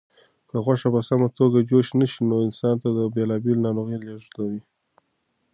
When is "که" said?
0.49-0.57